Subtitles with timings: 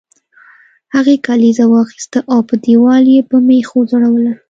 [0.93, 4.33] هغې کلیزه واخیسته او په دیوال یې په میخ وځړوله